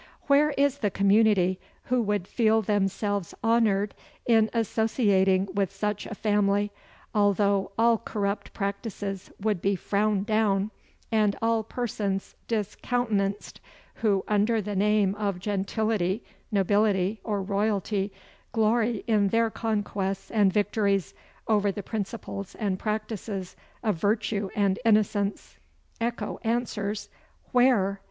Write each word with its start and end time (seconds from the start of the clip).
Where 0.25 0.49
is 0.57 0.79
the 0.79 0.89
community 0.89 1.59
who 1.83 2.01
would 2.01 2.27
feel 2.27 2.63
themselves 2.63 3.35
honoured 3.43 3.93
in 4.25 4.49
associating 4.51 5.47
with 5.53 5.71
such 5.71 6.07
a 6.07 6.15
family 6.15 6.71
although, 7.13 7.71
all 7.77 7.99
corrupt 7.99 8.51
practices 8.51 9.31
would 9.39 9.61
be 9.61 9.75
frowned 9.75 10.25
down, 10.25 10.71
and 11.11 11.35
all 11.39 11.61
persons 11.61 12.33
discountenanced, 12.47 13.61
who, 13.93 14.23
under 14.27 14.59
the 14.59 14.75
name 14.75 15.13
of 15.13 15.37
gentility, 15.37 16.23
nobility, 16.51 17.21
or 17.23 17.43
royalty, 17.43 18.11
glory 18.53 19.03
in 19.05 19.27
their 19.27 19.51
conquests 19.51 20.31
and 20.31 20.51
victories 20.51 21.13
over 21.47 21.71
the 21.71 21.83
principles 21.83 22.55
and 22.55 22.79
practices 22.79 23.55
of 23.83 23.97
virtue 23.97 24.49
and 24.55 24.79
innocence? 24.83 25.59
Echo 25.99 26.39
answers, 26.43 27.07
Where? 27.51 27.99